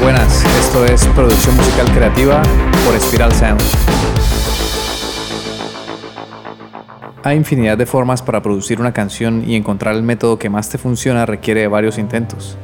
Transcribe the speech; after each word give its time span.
buenas. 0.00 0.44
Esto 0.44 0.84
es 0.86 1.06
Producción 1.08 1.56
Musical 1.56 1.90
Creativa 1.92 2.42
por 2.84 2.98
Spiral 2.98 3.32
Sound. 3.32 3.60
Hay 7.22 7.36
infinidad 7.36 7.76
de 7.76 7.84
formas 7.84 8.22
para 8.22 8.40
producir 8.40 8.80
una 8.80 8.92
canción 8.92 9.44
y 9.46 9.56
encontrar 9.56 9.94
el 9.94 10.02
método 10.02 10.38
que 10.38 10.48
más 10.48 10.70
te 10.70 10.78
funciona 10.78 11.26
requiere 11.26 11.60
de 11.60 11.68
varios 11.68 11.98
intentos. 11.98 12.56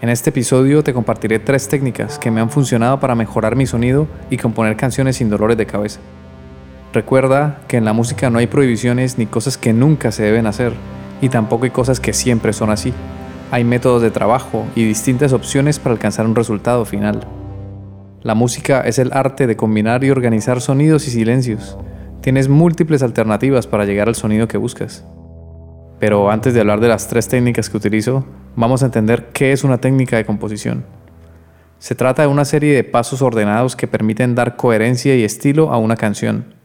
En 0.00 0.08
este 0.08 0.30
episodio 0.30 0.84
te 0.84 0.94
compartiré 0.94 1.40
tres 1.40 1.68
técnicas 1.68 2.18
que 2.18 2.30
me 2.30 2.40
han 2.40 2.50
funcionado 2.50 3.00
para 3.00 3.16
mejorar 3.16 3.56
mi 3.56 3.66
sonido 3.66 4.06
y 4.30 4.36
componer 4.36 4.76
canciones 4.76 5.16
sin 5.16 5.30
dolores 5.30 5.56
de 5.56 5.66
cabeza. 5.66 5.98
Recuerda 6.92 7.60
que 7.66 7.76
en 7.76 7.84
la 7.84 7.92
música 7.92 8.30
no 8.30 8.38
hay 8.38 8.46
prohibiciones 8.46 9.18
ni 9.18 9.26
cosas 9.26 9.58
que 9.58 9.72
nunca 9.72 10.12
se 10.12 10.22
deben 10.22 10.46
hacer, 10.46 10.74
y 11.20 11.28
tampoco 11.28 11.64
hay 11.64 11.70
cosas 11.70 11.98
que 11.98 12.12
siempre 12.12 12.52
son 12.52 12.70
así. 12.70 12.94
Hay 13.50 13.64
métodos 13.64 14.02
de 14.02 14.10
trabajo 14.10 14.66
y 14.74 14.84
distintas 14.84 15.32
opciones 15.32 15.78
para 15.78 15.94
alcanzar 15.94 16.26
un 16.26 16.34
resultado 16.34 16.84
final. 16.84 17.26
La 18.20 18.34
música 18.34 18.82
es 18.82 18.98
el 18.98 19.10
arte 19.14 19.46
de 19.46 19.56
combinar 19.56 20.04
y 20.04 20.10
organizar 20.10 20.60
sonidos 20.60 21.08
y 21.08 21.10
silencios. 21.10 21.78
Tienes 22.20 22.50
múltiples 22.50 23.02
alternativas 23.02 23.66
para 23.66 23.86
llegar 23.86 24.06
al 24.06 24.16
sonido 24.16 24.48
que 24.48 24.58
buscas. 24.58 25.02
Pero 25.98 26.30
antes 26.30 26.52
de 26.52 26.60
hablar 26.60 26.80
de 26.80 26.88
las 26.88 27.08
tres 27.08 27.26
técnicas 27.28 27.70
que 27.70 27.78
utilizo, 27.78 28.26
vamos 28.54 28.82
a 28.82 28.86
entender 28.86 29.30
qué 29.32 29.52
es 29.52 29.64
una 29.64 29.78
técnica 29.78 30.18
de 30.18 30.26
composición. 30.26 30.84
Se 31.78 31.94
trata 31.94 32.22
de 32.22 32.28
una 32.28 32.44
serie 32.44 32.74
de 32.74 32.84
pasos 32.84 33.22
ordenados 33.22 33.76
que 33.76 33.88
permiten 33.88 34.34
dar 34.34 34.56
coherencia 34.56 35.16
y 35.16 35.24
estilo 35.24 35.72
a 35.72 35.78
una 35.78 35.96
canción. 35.96 36.57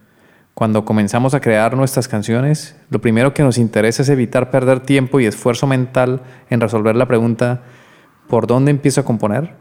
Cuando 0.54 0.86
comenzamos 0.86 1.34
a 1.34 1.40
crear 1.40 1.76
nuestras 1.76 2.08
canciones, 2.08 2.76
lo 2.92 3.02
primero 3.02 3.34
que 3.34 3.42
nos 3.42 3.58
interesa 3.58 4.04
es 4.04 4.10
evitar 4.10 4.52
perder 4.52 4.82
tiempo 4.82 5.20
y 5.20 5.26
esfuerzo 5.26 5.66
mental 5.66 6.22
en 6.50 6.62
resolver 6.62 6.96
la 6.96 7.08
pregunta 7.08 7.64
¿por 8.28 8.46
dónde 8.46 8.70
empiezo 8.70 9.02
a 9.02 9.06
componer? 9.06 9.56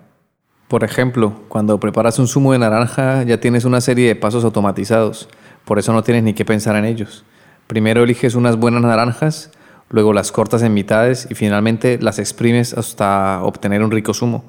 Por 0.69 0.85
ejemplo, 0.85 1.43
cuando 1.49 1.81
preparas 1.81 2.19
un 2.19 2.29
zumo 2.29 2.53
de 2.53 2.59
naranja 2.59 3.23
ya 3.23 3.41
tienes 3.41 3.65
una 3.65 3.81
serie 3.81 4.09
de 4.09 4.17
pasos 4.17 4.45
automatizados, 4.45 5.31
por 5.65 5.79
eso 5.79 5.95
no 5.95 6.03
tienes 6.03 6.25
ni 6.25 6.35
que 6.35 6.45
pensar 6.45 6.77
en 6.77 6.85
ellos. 6.85 7.25
Primero 7.67 8.03
eliges 8.03 8.35
unas 8.35 8.57
buenas 8.57 8.83
naranjas, 8.83 9.51
luego 9.89 10.13
las 10.13 10.31
cortas 10.31 10.63
en 10.63 10.75
mitades 10.75 11.27
y 11.31 11.35
finalmente 11.35 11.99
las 12.03 12.19
exprimes 12.19 12.75
hasta 12.75 13.43
obtener 13.43 13.83
un 13.83 13.91
rico 13.91 14.13
zumo. 14.13 14.45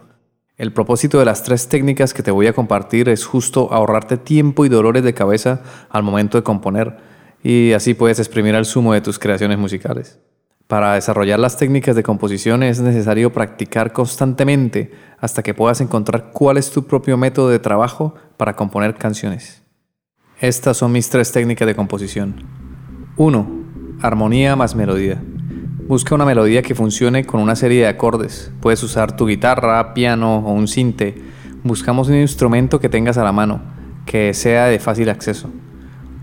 El 0.55 0.71
propósito 0.71 1.17
de 1.17 1.25
las 1.25 1.41
tres 1.41 1.67
técnicas 1.67 2.13
que 2.13 2.21
te 2.21 2.29
voy 2.29 2.45
a 2.45 2.53
compartir 2.53 3.09
es 3.09 3.25
justo 3.25 3.73
ahorrarte 3.73 4.17
tiempo 4.17 4.65
y 4.65 4.69
dolores 4.69 5.03
de 5.03 5.15
cabeza 5.15 5.61
al 5.89 6.03
momento 6.03 6.37
de 6.37 6.43
componer 6.43 6.97
y 7.41 7.73
así 7.73 7.95
puedes 7.95 8.19
exprimir 8.19 8.53
el 8.53 8.65
zumo 8.65 8.93
de 8.93 9.01
tus 9.01 9.17
creaciones 9.17 9.57
musicales. 9.57 10.19
Para 10.67 10.93
desarrollar 10.93 11.39
las 11.39 11.57
técnicas 11.57 11.95
de 11.95 12.03
composición 12.03 12.61
es 12.61 12.79
necesario 12.81 13.33
practicar 13.33 13.93
constantemente 13.93 14.91
hasta 15.19 15.41
que 15.41 15.55
puedas 15.55 15.81
encontrar 15.81 16.29
cuál 16.31 16.57
es 16.57 16.69
tu 16.69 16.85
propio 16.85 17.17
método 17.17 17.49
de 17.49 17.57
trabajo 17.57 18.13
para 18.37 18.55
componer 18.55 18.93
canciones. 18.93 19.63
Estas 20.39 20.77
son 20.77 20.91
mis 20.91 21.09
tres 21.09 21.31
técnicas 21.31 21.67
de 21.67 21.75
composición. 21.75 22.43
1. 23.17 23.63
Armonía 24.01 24.55
más 24.55 24.75
melodía. 24.75 25.19
Busca 25.87 26.15
una 26.15 26.25
melodía 26.25 26.61
que 26.61 26.75
funcione 26.75 27.25
con 27.25 27.41
una 27.41 27.57
serie 27.57 27.81
de 27.81 27.87
acordes. 27.87 28.53
Puedes 28.61 28.81
usar 28.83 29.17
tu 29.17 29.27
guitarra, 29.27 29.93
piano 29.93 30.37
o 30.37 30.53
un 30.53 30.69
cinte. 30.69 31.21
Buscamos 31.63 32.07
un 32.07 32.15
instrumento 32.15 32.79
que 32.79 32.87
tengas 32.87 33.17
a 33.17 33.23
la 33.25 33.33
mano, 33.33 33.61
que 34.05 34.33
sea 34.33 34.67
de 34.67 34.79
fácil 34.79 35.09
acceso. 35.09 35.49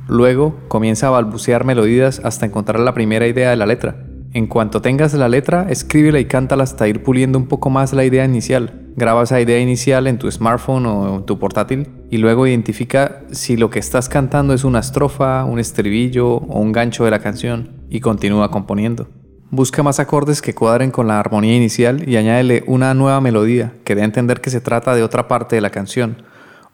Luego 0.09 0.59
comienza 0.69 1.09
a 1.09 1.11
balbucear 1.11 1.67
melodías 1.67 2.23
hasta 2.25 2.47
encontrar 2.47 2.81
la 2.81 2.95
primera 2.95 3.27
idea 3.27 3.51
de 3.51 3.57
la 3.57 3.67
letra. 3.67 4.07
En 4.33 4.47
cuanto 4.47 4.81
tengas 4.81 5.13
la 5.13 5.29
letra, 5.29 5.67
escríbela 5.69 6.21
y 6.21 6.25
cántala 6.25 6.65
hasta 6.65 6.89
ir 6.89 7.03
puliendo 7.03 7.39
un 7.39 7.47
poco 7.47 7.69
más 7.69 7.93
la 7.93 8.05
idea 8.05 8.25
inicial. 8.25 8.89
Graba 8.97 9.25
esa 9.25 9.43
idea 9.43 9.61
inicial 9.61 10.07
en 10.07 10.19
tu 10.19 10.31
smartphone 10.31 10.87
o 10.87 11.23
tu 11.25 11.39
portátil 11.39 11.91
y 12.11 12.17
luego 12.17 12.47
identifica 12.47 13.25
si 13.31 13.59
lo 13.59 13.69
que 13.69 13.79
estás 13.79 14.09
cantando 14.09 14.55
es 14.55 14.65
una 14.65 14.81
estrofa, 14.81 15.45
un 15.45 15.59
estribillo 15.59 16.29
o 16.37 16.61
un 16.61 16.73
gancho 16.73 17.05
de 17.05 17.11
la 17.11 17.19
canción 17.19 17.73
y 17.91 18.01
continúa 18.01 18.51
componiendo. 18.51 19.20
Busca 19.53 19.83
más 19.83 19.99
acordes 19.99 20.43
que 20.43 20.55
cuadren 20.55 20.93
con 20.93 21.09
la 21.09 21.19
armonía 21.19 21.57
inicial 21.57 22.09
y 22.09 22.17
añádele 22.17 22.63
una 22.69 22.95
nueva 22.95 23.21
melodía 23.21 23.73
que 23.85 23.97
dé 23.97 24.03
a 24.03 24.05
entender 24.05 24.41
que 24.41 24.49
se 24.49 24.61
trata 24.61 24.95
de 24.95 25.03
otra 25.03 25.27
parte 25.27 25.57
de 25.57 25.61
la 25.61 25.71
canción. 25.71 26.23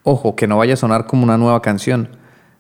Ojo, 0.02 0.36
que 0.36 0.46
no 0.46 0.58
vaya 0.58 0.74
a 0.74 0.76
sonar 0.76 1.06
como 1.06 1.24
una 1.24 1.38
nueva 1.38 1.62
canción. 1.62 2.10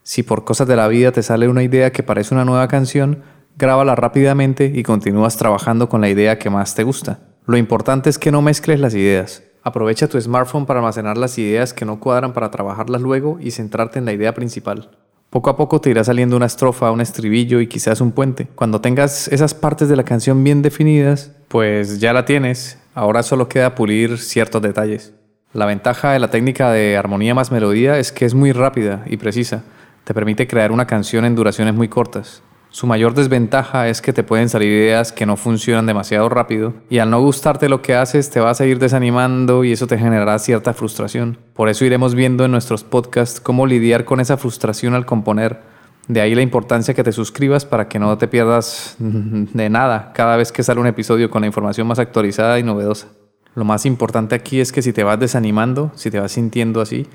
Si 0.02 0.22
por 0.22 0.44
cosas 0.44 0.68
de 0.68 0.76
la 0.76 0.88
vida 0.88 1.12
te 1.12 1.22
sale 1.22 1.48
una 1.48 1.62
idea 1.62 1.92
que 1.92 2.02
parece 2.02 2.32
una 2.32 2.46
nueva 2.46 2.66
canción, 2.66 3.24
grábala 3.58 3.94
rápidamente 3.94 4.72
y 4.74 4.82
continúas 4.84 5.36
trabajando 5.36 5.90
con 5.90 6.00
la 6.00 6.08
idea 6.08 6.38
que 6.38 6.48
más 6.48 6.74
te 6.74 6.82
gusta. 6.82 7.18
Lo 7.44 7.58
importante 7.58 8.08
es 8.08 8.18
que 8.18 8.32
no 8.32 8.40
mezcles 8.40 8.80
las 8.80 8.94
ideas. 8.94 9.42
Aprovecha 9.62 10.08
tu 10.08 10.18
smartphone 10.18 10.64
para 10.64 10.80
almacenar 10.80 11.18
las 11.18 11.36
ideas 11.36 11.74
que 11.74 11.84
no 11.84 12.00
cuadran 12.00 12.32
para 12.32 12.50
trabajarlas 12.50 13.02
luego 13.02 13.36
y 13.38 13.50
centrarte 13.50 13.98
en 13.98 14.06
la 14.06 14.14
idea 14.14 14.32
principal. 14.32 14.96
Poco 15.36 15.50
a 15.50 15.56
poco 15.58 15.82
te 15.82 15.90
irá 15.90 16.02
saliendo 16.02 16.34
una 16.34 16.46
estrofa, 16.46 16.90
un 16.90 17.02
estribillo 17.02 17.60
y 17.60 17.66
quizás 17.66 18.00
un 18.00 18.12
puente. 18.12 18.48
Cuando 18.54 18.80
tengas 18.80 19.28
esas 19.28 19.52
partes 19.52 19.86
de 19.86 19.94
la 19.94 20.02
canción 20.02 20.42
bien 20.42 20.62
definidas, 20.62 21.30
pues 21.48 22.00
ya 22.00 22.14
la 22.14 22.24
tienes. 22.24 22.78
Ahora 22.94 23.22
solo 23.22 23.46
queda 23.46 23.74
pulir 23.74 24.16
ciertos 24.16 24.62
detalles. 24.62 25.12
La 25.52 25.66
ventaja 25.66 26.12
de 26.12 26.20
la 26.20 26.30
técnica 26.30 26.72
de 26.72 26.96
armonía 26.96 27.34
más 27.34 27.52
melodía 27.52 27.98
es 27.98 28.12
que 28.12 28.24
es 28.24 28.32
muy 28.32 28.52
rápida 28.52 29.02
y 29.04 29.18
precisa. 29.18 29.62
Te 30.04 30.14
permite 30.14 30.46
crear 30.46 30.72
una 30.72 30.86
canción 30.86 31.26
en 31.26 31.34
duraciones 31.34 31.74
muy 31.74 31.88
cortas. 31.88 32.42
Su 32.76 32.86
mayor 32.86 33.14
desventaja 33.14 33.88
es 33.88 34.02
que 34.02 34.12
te 34.12 34.22
pueden 34.22 34.50
salir 34.50 34.70
ideas 34.70 35.10
que 35.10 35.24
no 35.24 35.38
funcionan 35.38 35.86
demasiado 35.86 36.28
rápido 36.28 36.74
y 36.90 36.98
al 36.98 37.08
no 37.08 37.22
gustarte 37.22 37.70
lo 37.70 37.80
que 37.80 37.94
haces 37.94 38.28
te 38.28 38.38
vas 38.38 38.60
a 38.60 38.66
ir 38.66 38.78
desanimando 38.78 39.64
y 39.64 39.72
eso 39.72 39.86
te 39.86 39.96
generará 39.96 40.38
cierta 40.38 40.74
frustración. 40.74 41.38
Por 41.54 41.70
eso 41.70 41.86
iremos 41.86 42.14
viendo 42.14 42.44
en 42.44 42.50
nuestros 42.50 42.84
podcasts 42.84 43.40
cómo 43.40 43.64
lidiar 43.64 44.04
con 44.04 44.20
esa 44.20 44.36
frustración 44.36 44.92
al 44.92 45.06
componer. 45.06 45.62
De 46.06 46.20
ahí 46.20 46.34
la 46.34 46.42
importancia 46.42 46.92
que 46.92 47.02
te 47.02 47.12
suscribas 47.12 47.64
para 47.64 47.88
que 47.88 47.98
no 47.98 48.18
te 48.18 48.28
pierdas 48.28 48.96
de 48.98 49.70
nada 49.70 50.12
cada 50.14 50.36
vez 50.36 50.52
que 50.52 50.62
sale 50.62 50.78
un 50.78 50.86
episodio 50.86 51.30
con 51.30 51.40
la 51.40 51.46
información 51.46 51.86
más 51.86 51.98
actualizada 51.98 52.58
y 52.58 52.62
novedosa. 52.62 53.08
Lo 53.54 53.64
más 53.64 53.86
importante 53.86 54.34
aquí 54.34 54.60
es 54.60 54.70
que 54.70 54.82
si 54.82 54.92
te 54.92 55.02
vas 55.02 55.18
desanimando, 55.18 55.92
si 55.94 56.10
te 56.10 56.20
vas 56.20 56.32
sintiendo 56.32 56.82
así, 56.82 57.06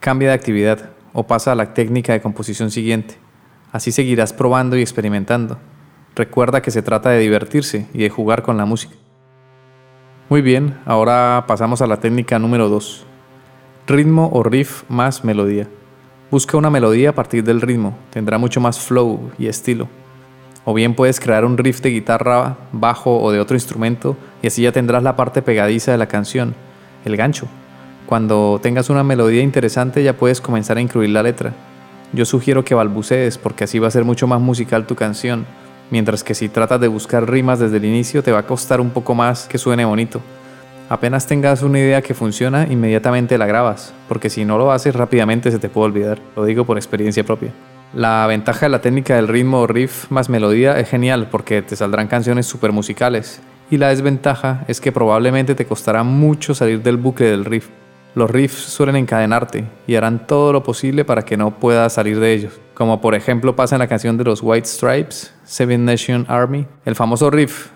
cambia 0.00 0.28
de 0.28 0.34
actividad 0.34 0.90
o 1.14 1.26
pasa 1.26 1.52
a 1.52 1.54
la 1.54 1.72
técnica 1.72 2.12
de 2.12 2.20
composición 2.20 2.70
siguiente. 2.70 3.16
Así 3.72 3.92
seguirás 3.92 4.32
probando 4.32 4.76
y 4.76 4.80
experimentando. 4.80 5.58
Recuerda 6.14 6.62
que 6.62 6.70
se 6.70 6.82
trata 6.82 7.10
de 7.10 7.20
divertirse 7.20 7.86
y 7.92 7.98
de 7.98 8.10
jugar 8.10 8.42
con 8.42 8.56
la 8.56 8.64
música. 8.64 8.94
Muy 10.28 10.42
bien, 10.42 10.78
ahora 10.84 11.44
pasamos 11.46 11.80
a 11.80 11.86
la 11.86 12.00
técnica 12.00 12.38
número 12.38 12.68
2. 12.68 13.06
Ritmo 13.86 14.28
o 14.32 14.42
riff 14.42 14.82
más 14.90 15.24
melodía. 15.24 15.68
Busca 16.30 16.58
una 16.58 16.68
melodía 16.68 17.10
a 17.10 17.14
partir 17.14 17.44
del 17.44 17.62
ritmo, 17.62 17.96
tendrá 18.10 18.36
mucho 18.36 18.60
más 18.60 18.78
flow 18.78 19.30
y 19.38 19.46
estilo. 19.46 19.88
O 20.66 20.74
bien 20.74 20.94
puedes 20.94 21.20
crear 21.20 21.46
un 21.46 21.56
riff 21.56 21.80
de 21.80 21.88
guitarra, 21.88 22.58
bajo 22.72 23.18
o 23.18 23.32
de 23.32 23.40
otro 23.40 23.56
instrumento 23.56 24.18
y 24.42 24.48
así 24.48 24.60
ya 24.60 24.72
tendrás 24.72 25.02
la 25.02 25.16
parte 25.16 25.40
pegadiza 25.40 25.92
de 25.92 25.98
la 25.98 26.08
canción, 26.08 26.54
el 27.06 27.16
gancho. 27.16 27.46
Cuando 28.06 28.58
tengas 28.62 28.90
una 28.90 29.02
melodía 29.02 29.40
interesante 29.40 30.02
ya 30.02 30.18
puedes 30.18 30.42
comenzar 30.42 30.76
a 30.76 30.82
incluir 30.82 31.08
la 31.08 31.22
letra. 31.22 31.54
Yo 32.12 32.24
sugiero 32.24 32.64
que 32.64 32.74
balbucees 32.74 33.36
porque 33.36 33.64
así 33.64 33.78
va 33.78 33.88
a 33.88 33.90
ser 33.90 34.04
mucho 34.04 34.26
más 34.26 34.40
musical 34.40 34.86
tu 34.86 34.94
canción, 34.94 35.44
mientras 35.90 36.24
que 36.24 36.34
si 36.34 36.48
tratas 36.48 36.80
de 36.80 36.88
buscar 36.88 37.30
rimas 37.30 37.58
desde 37.58 37.76
el 37.76 37.84
inicio 37.84 38.22
te 38.22 38.32
va 38.32 38.40
a 38.40 38.46
costar 38.46 38.80
un 38.80 38.90
poco 38.90 39.14
más 39.14 39.46
que 39.46 39.58
suene 39.58 39.84
bonito. 39.84 40.22
Apenas 40.88 41.26
tengas 41.26 41.62
una 41.62 41.80
idea 41.80 42.00
que 42.00 42.14
funciona, 42.14 42.66
inmediatamente 42.66 43.36
la 43.36 43.44
grabas, 43.44 43.92
porque 44.08 44.30
si 44.30 44.46
no 44.46 44.56
lo 44.56 44.72
haces 44.72 44.94
rápidamente 44.94 45.50
se 45.50 45.58
te 45.58 45.68
puede 45.68 45.88
olvidar, 45.88 46.18
lo 46.34 46.46
digo 46.46 46.64
por 46.64 46.78
experiencia 46.78 47.24
propia. 47.24 47.52
La 47.92 48.26
ventaja 48.26 48.66
de 48.66 48.70
la 48.70 48.80
técnica 48.80 49.16
del 49.16 49.28
ritmo 49.28 49.66
riff 49.66 50.10
más 50.10 50.30
melodía 50.30 50.78
es 50.80 50.88
genial 50.88 51.28
porque 51.30 51.60
te 51.60 51.76
saldrán 51.76 52.08
canciones 52.08 52.46
súper 52.46 52.72
musicales, 52.72 53.42
y 53.70 53.76
la 53.76 53.88
desventaja 53.88 54.64
es 54.66 54.80
que 54.80 54.92
probablemente 54.92 55.54
te 55.54 55.66
costará 55.66 56.04
mucho 56.04 56.54
salir 56.54 56.82
del 56.82 56.96
bucle 56.96 57.26
del 57.26 57.44
riff. 57.44 57.68
Los 58.14 58.30
riffs 58.30 58.58
suelen 58.58 58.96
encadenarte 58.96 59.66
y 59.86 59.94
harán 59.94 60.26
todo 60.26 60.52
lo 60.52 60.62
posible 60.62 61.04
para 61.04 61.24
que 61.24 61.36
no 61.36 61.58
puedas 61.58 61.92
salir 61.92 62.18
de 62.18 62.32
ellos, 62.32 62.60
como 62.74 63.00
por 63.00 63.14
ejemplo 63.14 63.54
pasa 63.54 63.76
en 63.76 63.80
la 63.80 63.86
canción 63.86 64.16
de 64.16 64.24
los 64.24 64.40
White 64.42 64.66
Stripes, 64.66 65.34
Seven 65.44 65.84
Nation 65.84 66.26
Army, 66.28 66.66
el 66.84 66.94
famoso 66.94 67.30
riff. 67.30 67.70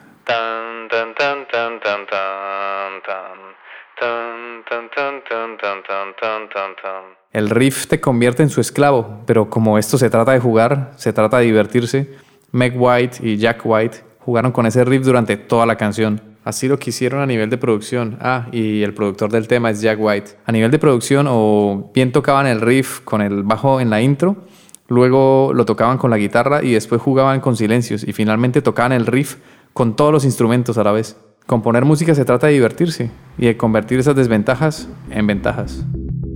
El 7.32 7.50
riff 7.50 7.86
te 7.86 8.00
convierte 8.00 8.42
en 8.42 8.50
su 8.50 8.60
esclavo, 8.60 9.22
pero 9.26 9.48
como 9.48 9.78
esto 9.78 9.96
se 9.98 10.10
trata 10.10 10.32
de 10.32 10.40
jugar, 10.40 10.92
se 10.96 11.12
trata 11.12 11.38
de 11.38 11.44
divertirse, 11.44 12.16
Meg 12.50 12.74
White 12.76 13.18
y 13.26 13.36
Jack 13.36 13.62
White 13.64 13.98
jugaron 14.20 14.52
con 14.52 14.66
ese 14.66 14.84
riff 14.84 15.04
durante 15.04 15.36
toda 15.36 15.66
la 15.66 15.76
canción. 15.76 16.31
Así 16.44 16.66
lo 16.66 16.78
quisieron 16.78 17.20
a 17.20 17.26
nivel 17.26 17.50
de 17.50 17.56
producción. 17.56 18.18
Ah, 18.20 18.48
y 18.50 18.82
el 18.82 18.94
productor 18.94 19.30
del 19.30 19.46
tema 19.46 19.70
es 19.70 19.80
Jack 19.80 19.98
White. 20.00 20.32
A 20.44 20.52
nivel 20.52 20.70
de 20.70 20.78
producción, 20.78 21.26
o 21.28 21.90
bien 21.94 22.10
tocaban 22.10 22.46
el 22.46 22.60
riff 22.60 23.00
con 23.00 23.22
el 23.22 23.44
bajo 23.44 23.80
en 23.80 23.90
la 23.90 24.00
intro, 24.00 24.44
luego 24.88 25.52
lo 25.54 25.64
tocaban 25.64 25.98
con 25.98 26.10
la 26.10 26.18
guitarra 26.18 26.62
y 26.62 26.72
después 26.72 27.00
jugaban 27.00 27.40
con 27.40 27.56
silencios 27.56 28.02
y 28.02 28.12
finalmente 28.12 28.60
tocaban 28.60 28.92
el 28.92 29.06
riff 29.06 29.36
con 29.72 29.94
todos 29.94 30.12
los 30.12 30.24
instrumentos 30.24 30.78
a 30.78 30.84
la 30.84 30.92
vez. 30.92 31.16
Componer 31.46 31.84
música 31.84 32.14
se 32.14 32.24
trata 32.24 32.48
de 32.48 32.54
divertirse. 32.54 33.10
y 33.38 33.46
de 33.46 33.56
convertir 33.56 33.98
esas 33.98 34.14
desventajas 34.14 34.88
en 35.10 35.26
ventajas. 35.26 35.84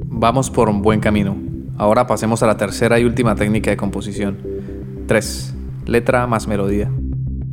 Vamos 0.07 0.51
por 0.51 0.69
un 0.69 0.83
buen 0.83 1.01
camino. 1.01 1.37
Ahora 1.77 2.07
pasemos 2.07 2.43
a 2.43 2.47
la 2.47 2.57
tercera 2.57 2.99
y 2.99 3.05
última 3.05 3.35
técnica 3.35 3.71
de 3.71 3.77
composición. 3.77 4.39
3. 5.07 5.55
Letra 5.85 6.27
más 6.27 6.47
melodía. 6.47 6.91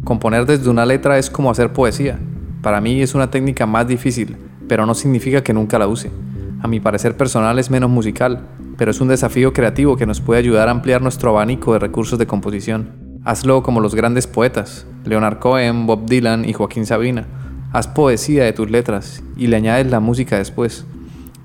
Componer 0.06 0.46
desde 0.46 0.70
una 0.70 0.86
letra 0.86 1.18
es 1.18 1.30
como 1.30 1.52
hacer 1.52 1.74
poesía. 1.74 2.20
Para 2.64 2.80
mí 2.80 3.02
es 3.02 3.14
una 3.14 3.30
técnica 3.30 3.66
más 3.66 3.86
difícil, 3.90 4.38
pero 4.70 4.86
no 4.86 4.94
significa 4.96 5.44
que 5.44 5.54
nunca 5.54 5.78
la 5.78 5.88
use. 5.88 6.10
A 6.62 6.68
mi 6.70 6.80
parecer 6.80 7.18
personal 7.18 7.60
es 7.60 7.70
menos 7.70 7.90
musical, 7.90 8.48
pero 8.78 8.90
es 8.90 9.02
un 9.02 9.10
desafío 9.10 9.52
creativo 9.52 9.98
que 9.98 10.06
nos 10.06 10.22
puede 10.22 10.40
ayudar 10.40 10.70
a 10.70 10.72
ampliar 10.72 11.02
nuestro 11.02 11.32
abanico 11.32 11.74
de 11.74 11.80
recursos 11.80 12.18
de 12.18 12.26
composición. 12.26 13.20
Hazlo 13.26 13.64
como 13.64 13.82
los 13.82 13.96
grandes 13.96 14.28
poetas, 14.28 14.88
Leonard 15.04 15.40
Cohen, 15.40 15.86
Bob 15.86 16.06
Dylan 16.06 16.46
y 16.46 16.54
Joaquín 16.54 16.86
Sabina. 16.86 17.28
Haz 17.74 17.90
poesía 17.90 18.46
de 18.46 18.54
tus 18.54 18.72
letras 18.72 19.22
y 19.36 19.48
le 19.48 19.58
añades 19.58 19.92
la 19.92 20.00
música 20.00 20.38
después. 20.38 20.86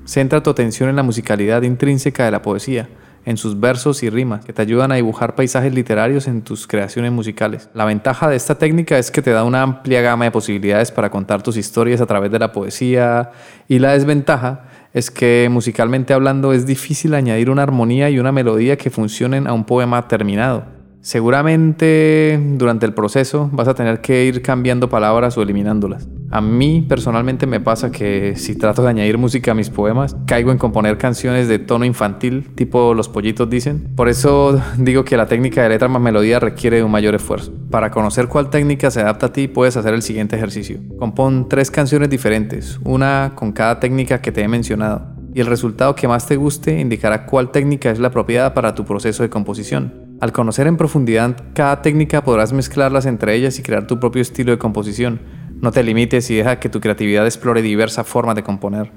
Centra 0.05 0.45
tu 0.45 0.51
atención 0.51 0.89
en 0.89 0.95
la 0.95 1.03
musicalidad 1.03 1.63
intrínseca 1.63 2.27
de 2.27 2.31
la 2.31 2.43
poesía, 2.43 2.89
en 3.25 3.37
sus 3.37 3.59
versos 3.59 4.03
y 4.03 4.11
rimas, 4.11 4.45
que 4.45 4.53
te 4.53 4.63
ayudan 4.63 4.93
a 4.93 4.97
dibujar 4.97 5.35
paisajes 5.35 5.75
literarios 5.75 6.27
en 6.29 6.43
tus 6.43 6.67
creaciones 6.67 7.13
musicales. 7.13 7.69
La 7.75 7.85
ventaja 7.85 8.29
de 8.29 8.37
esta 8.37 8.57
técnica 8.57 8.99
es 8.99 9.11
que 9.11 9.23
te 9.23 9.31
da 9.31 9.45
una 9.45 9.63
amplia 9.63 10.01
gama 10.01 10.25
de 10.25 10.31
posibilidades 10.31 10.91
para 10.91 11.11
contar 11.11 11.43
tus 11.43 11.57
historias 11.57 12.01
a 12.01 12.07
través 12.07 12.31
de 12.31 12.39
la 12.39 12.53
poesía, 12.53 13.31
y 13.69 13.79
la 13.79 13.93
desventaja 13.93 14.65
es 14.93 15.11
que 15.11 15.49
musicalmente 15.51 16.15
hablando 16.15 16.53
es 16.53 16.67
difícil 16.67 17.15
añadir 17.15 17.51
una 17.51 17.63
armonía 17.63 18.11
y 18.11 18.19
una 18.19 18.33
melodía 18.33 18.77
que 18.77 18.91
funcionen 18.91 19.47
a 19.47 19.53
un 19.53 19.65
poema 19.65 20.09
terminado. 20.09 20.65
Seguramente 21.01 22.41
durante 22.57 22.87
el 22.87 22.95
proceso 22.95 23.49
vas 23.53 23.69
a 23.69 23.75
tener 23.75 24.01
que 24.01 24.25
ir 24.25 24.43
cambiando 24.43 24.89
palabras 24.89 25.39
o 25.39 25.43
eliminándolas. 25.43 26.09
A 26.31 26.41
mí 26.41 26.85
personalmente 26.87 27.47
me 27.47 27.61
pasa 27.61 27.91
que 27.91 28.35
si 28.37 28.55
trato 28.55 28.83
de 28.83 28.91
añadir 28.91 29.17
música 29.17 29.53
a 29.53 29.55
mis 29.55 29.71
poemas, 29.71 30.17
caigo 30.27 30.53
en 30.53 30.59
componer 30.59 30.99
canciones 30.99 31.49
de 31.49 31.59
tono 31.59 31.87
infantil, 31.87 32.51
tipo 32.55 32.93
los 32.93 33.09
pollitos 33.09 33.49
dicen. 33.49 33.89
Por 33.97 34.09
eso 34.09 34.61
digo 34.77 35.05
que 35.05 35.17
la 35.17 35.27
técnica 35.27 35.63
de 35.63 35.71
letra 35.71 35.89
más 35.89 36.03
melodía 36.03 36.39
requiere 36.39 36.83
un 36.83 36.91
mayor 36.91 37.15
esfuerzo. 37.15 37.53
Para 37.71 37.91
conocer 37.91 38.29
cuál 38.29 38.51
técnica 38.51 38.91
se 38.91 39.01
adapta 39.01 39.27
a 39.27 39.33
ti, 39.33 39.49
puedes 39.49 39.77
hacer 39.77 39.95
el 39.95 40.03
siguiente 40.03 40.37
ejercicio. 40.37 40.81
Compón 40.99 41.49
tres 41.49 41.71
canciones 41.71 42.11
diferentes, 42.11 42.79
una 42.85 43.33
con 43.35 43.53
cada 43.53 43.81
técnica 43.81 44.21
que 44.21 44.33
te 44.33 44.43
he 44.43 44.49
mencionado, 44.49 45.19
y 45.35 45.41
el 45.41 45.47
resultado 45.47 45.95
que 45.95 46.09
más 46.09 46.27
te 46.27 46.37
guste 46.37 46.79
indicará 46.79 47.25
cuál 47.25 47.51
técnica 47.53 47.91
es 47.91 47.99
la 47.99 48.09
apropiada 48.09 48.55
para 48.55 48.75
tu 48.75 48.85
proceso 48.85 49.23
de 49.23 49.31
composición. 49.31 50.09
Al 50.21 50.33
conocer 50.33 50.67
en 50.67 50.77
profundidad 50.77 51.37
cada 51.55 51.81
técnica 51.81 52.25
podrás 52.25 52.53
mezclarlas 52.53 53.07
entre 53.07 53.35
ellas 53.35 53.59
y 53.59 53.63
crear 53.63 53.87
tu 53.87 54.01
propio 54.01 54.21
estilo 54.21 54.51
de 54.51 54.59
composición. 54.59 55.21
No 55.61 55.73
te 55.73 55.83
limites 55.83 56.31
y 56.31 56.37
deja 56.37 56.61
que 56.61 56.69
tu 56.69 56.81
creatividad 56.81 57.27
explore 57.27 57.63
diversas 57.63 58.07
formas 58.07 58.37
de 58.37 58.45
componer. 58.45 58.93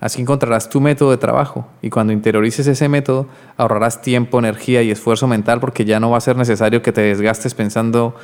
Así 0.00 0.20
encontrarás 0.20 0.68
tu 0.68 0.80
método 0.80 1.12
de 1.12 1.16
trabajo 1.16 1.68
y 1.80 1.90
cuando 1.90 2.12
interiorices 2.12 2.66
ese 2.66 2.88
método 2.88 3.28
ahorrarás 3.56 4.02
tiempo, 4.02 4.40
energía 4.40 4.82
y 4.82 4.90
esfuerzo 4.90 5.28
mental 5.28 5.60
porque 5.60 5.84
ya 5.84 6.00
no 6.00 6.10
va 6.10 6.18
a 6.18 6.20
ser 6.20 6.36
necesario 6.36 6.82
que 6.82 6.90
te 6.90 7.02
desgastes 7.02 7.54
pensando 7.54 8.16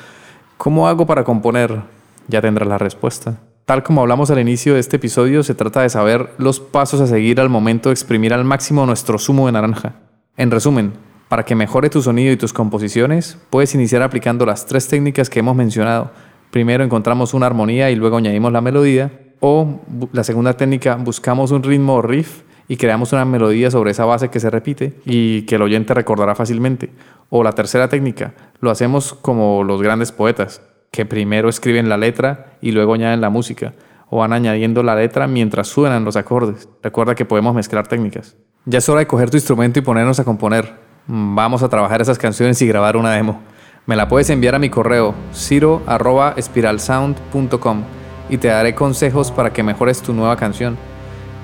¿cómo 0.57 0.89
hago 0.89 1.07
para 1.07 1.23
componer? 1.23 1.83
Ya 2.27 2.41
tendrás 2.41 2.69
la 2.69 2.79
respuesta. 2.79 3.39
Tal 3.65 3.85
como 3.85 4.01
hablamos 4.01 4.31
al 4.33 4.41
inicio 4.41 4.75
de 4.75 4.81
este 4.81 4.97
episodio, 4.97 5.45
se 5.45 5.55
trata 5.55 5.83
de 5.83 5.89
saber 5.89 6.31
los 6.37 6.59
pasos 6.59 7.01
a 7.01 7.07
seguir 7.07 7.41
al 7.41 7.49
momento 7.49 7.91
de 7.91 7.93
exprimir 7.93 8.35
al 8.35 8.45
máximo 8.45 8.85
nuestro 8.85 9.19
zumo 9.19 9.47
de 9.47 9.53
naranja. 9.53 9.95
En 10.37 10.51
resumen, 10.51 10.95
para 11.29 11.45
que 11.45 11.55
mejore 11.55 11.91
tu 11.91 12.03
sonido 12.03 12.33
y 12.33 12.37
tus 12.37 12.53
composiciones, 12.53 13.39
puedes 13.51 13.75
iniciar 13.75 14.03
aplicando 14.03 14.47
las 14.47 14.67
tres 14.67 14.89
técnicas 14.89 15.31
que 15.31 15.39
hemos 15.39 15.55
mencionado. 15.55 16.11
Primero 16.51 16.85
encontramos 16.85 17.35
una 17.35 17.47
armonía 17.47 17.91
y 17.91 17.97
luego 17.97 18.17
añadimos 18.17 18.53
la 18.53 18.61
melodía. 18.61 19.11
O 19.41 19.81
la 20.13 20.25
segunda 20.25 20.55
técnica, 20.55 20.97
buscamos 20.97 21.51
un 21.53 21.63
ritmo 21.63 21.95
o 21.95 22.03
riff 22.03 22.43
y 22.69 22.77
creamos 22.77 23.13
una 23.13 23.25
melodía 23.25 23.71
sobre 23.71 23.93
esa 23.93 24.05
base 24.05 24.29
que 24.29 24.41
se 24.41 24.51
repite 24.51 24.95
y 25.05 25.43
que 25.43 25.55
el 25.55 25.63
oyente 25.63 25.95
recordará 25.95 26.35
fácilmente. 26.35 26.91
O 27.31 27.43
la 27.43 27.53
tercera 27.53 27.89
técnica, 27.89 28.35
lo 28.61 28.71
hacemos 28.71 29.15
como 29.15 29.65
los 29.65 29.81
grandes 29.83 30.13
poetas, 30.13 30.63
que 30.91 31.07
primero 31.07 31.49
escriben 31.49 31.89
la 31.89 31.97
letra 31.97 32.59
y 32.61 32.73
luego 32.73 32.95
añaden 32.95 33.21
la 33.21 33.31
música, 33.31 33.75
o 34.11 34.19
van 34.19 34.33
añadiendo 34.33 34.83
la 34.83 34.97
letra 34.97 35.27
mientras 35.27 35.69
suenan 35.69 36.05
los 36.05 36.17
acordes. 36.17 36.69
Recuerda 36.83 37.15
que 37.15 37.25
podemos 37.25 37.55
mezclar 37.55 37.87
técnicas. 37.87 38.37
Ya 38.65 38.79
es 38.79 38.89
hora 38.89 39.01
de 39.01 39.07
coger 39.07 39.31
tu 39.31 39.37
instrumento 39.37 39.79
y 39.79 39.83
ponernos 39.83 40.19
a 40.21 40.25
componer. 40.25 40.75
Vamos 41.07 41.63
a 41.63 41.69
trabajar 41.69 42.03
esas 42.03 42.19
canciones 42.19 42.61
y 42.61 42.67
grabar 42.67 42.97
una 42.97 43.13
demo. 43.13 43.41
Me 43.89 43.97
la 43.97 44.07
puedes 44.07 44.29
enviar 44.29 44.55
a 44.55 44.59
mi 44.59 44.69
correo 44.69 45.15
ciro.espiralsound.com 45.33 47.83
y 48.29 48.37
te 48.37 48.49
daré 48.49 48.75
consejos 48.75 49.33
para 49.33 49.55
que 49.55 49.63
mejores 49.63 50.03
tu 50.03 50.13
nueva 50.13 50.37
canción. 50.37 50.77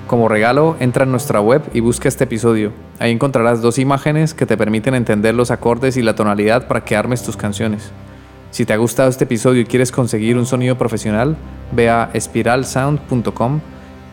Como 0.07 0.29
regalo, 0.29 0.77
entra 0.79 1.05
en 1.05 1.11
nuestra 1.11 1.41
web 1.41 1.63
y 1.73 1.81
busca 1.81 2.07
este 2.07 2.25
episodio. 2.25 2.73
Ahí 2.99 3.13
encontrarás 3.13 3.63
dos 3.63 3.79
imágenes 3.79 4.35
que 4.35 4.45
te 4.45 4.59
permiten 4.59 4.95
entender 4.95 5.35
los 5.35 5.51
acordes 5.51 5.97
y 5.97 6.03
la 6.03 6.17
tonalidad 6.17 6.69
para 6.69 6.85
que 6.85 6.97
armes 6.97 7.23
tus 7.23 7.39
canciones. 7.39 7.93
Si 8.51 8.67
te 8.67 8.75
ha 8.75 8.77
gustado 8.77 9.09
este 9.09 9.25
episodio 9.25 9.63
y 9.63 9.65
quieres 9.65 9.91
conseguir 9.91 10.37
un 10.37 10.45
sonido 10.45 10.77
profesional, 10.77 11.39
ve 11.73 11.89
a 11.89 12.11
espiralsound.com 12.13 13.61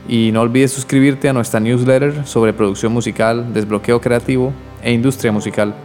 y 0.07 0.31
no 0.31 0.39
olvides 0.39 0.71
suscribirte 0.71 1.27
a 1.27 1.33
nuestra 1.33 1.59
newsletter 1.59 2.25
sobre 2.25 2.53
producción 2.53 2.93
musical, 2.93 3.53
desbloqueo 3.53 3.99
creativo 3.99 4.53
e 4.81 4.93
industria 4.93 5.33
musical. 5.33 5.75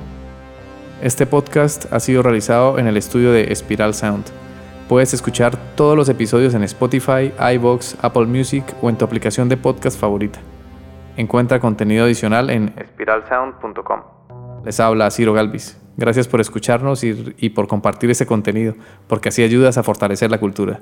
Este 1.03 1.27
podcast 1.27 1.93
ha 1.93 2.01
sido 2.01 2.23
realizado 2.23 2.79
en 2.79 2.87
el 2.87 2.97
estudio 2.97 3.31
de 3.31 3.55
Spiral 3.55 3.93
Sound. 3.93 4.25
Puedes 4.89 5.13
escuchar 5.13 5.55
todos 5.75 5.95
los 5.95 6.09
episodios 6.09 6.55
en 6.55 6.63
Spotify, 6.63 7.33
iBox, 7.55 7.99
Apple 8.01 8.25
Music 8.25 8.65
o 8.81 8.89
en 8.89 8.97
tu 8.97 9.05
aplicación 9.05 9.51
de 9.51 9.59
podcast 9.59 10.01
favorita. 10.01 10.39
Encuentra 11.19 11.61
contenido 11.61 12.07
adicional 12.07 12.49
en 12.49 12.75
spiralsound.com. 12.95 14.01
Les 14.65 14.81
habla 14.81 15.11
Ciro 15.11 15.35
Galvis. 15.35 15.79
Gracias 15.99 16.29
por 16.29 16.41
escucharnos 16.41 17.05
y, 17.05 17.35
y 17.37 17.51
por 17.51 17.69
compartir 17.69 18.11
ese 18.11 18.25
contenido, 18.25 18.75
porque 19.07 19.29
así 19.29 19.43
ayudas 19.43 19.77
a 19.77 19.83
fortalecer 19.83 20.31
la 20.31 20.39
cultura. 20.39 20.81